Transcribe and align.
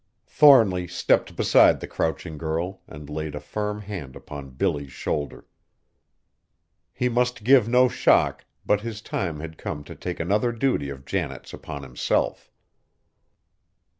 Thornly 0.25 0.87
stepped 0.87 1.35
beside 1.35 1.79
the 1.79 1.85
crouching 1.85 2.39
girl 2.39 2.81
and 2.87 3.07
laid 3.07 3.35
a 3.35 3.39
firm 3.39 3.81
hand 3.81 4.15
upon 4.15 4.49
Billy's 4.49 4.91
shoulder. 4.91 5.45
He 6.91 7.07
must 7.07 7.43
give 7.43 7.69
no 7.69 7.87
shock, 7.87 8.43
but 8.65 8.81
his 8.81 8.99
time 9.03 9.41
had 9.41 9.59
come 9.59 9.83
to 9.83 9.93
take 9.93 10.19
another 10.19 10.51
duty 10.53 10.89
of 10.89 11.05
Janet's 11.05 11.53
upon 11.53 11.83
himself. 11.83 12.49